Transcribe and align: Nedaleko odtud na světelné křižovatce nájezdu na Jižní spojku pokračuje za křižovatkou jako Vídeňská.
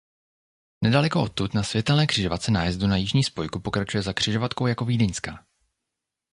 Nedaleko 0.83 1.21
odtud 1.23 1.53
na 1.53 1.63
světelné 1.63 2.07
křižovatce 2.07 2.51
nájezdu 2.51 2.87
na 2.87 2.95
Jižní 2.97 3.23
spojku 3.23 3.59
pokračuje 3.59 4.03
za 4.03 4.13
křižovatkou 4.13 4.67
jako 4.67 4.85
Vídeňská. 4.85 5.45